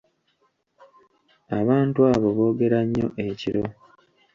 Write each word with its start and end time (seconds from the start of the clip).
Abantu 1.59 1.99
abo 2.13 2.29
boogera 2.37 2.79
nnyo 2.87 3.07
ekiro. 3.27 3.63